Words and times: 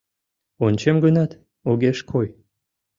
Ончем 0.65 0.95
гынат, 1.05 1.31
огеш 1.71 1.99
кой. 2.11 2.27